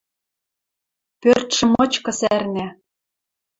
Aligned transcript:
Пӧртшӹ 1.21 1.63
мычкы 1.73 2.11
сӓрнӓ 2.19 2.67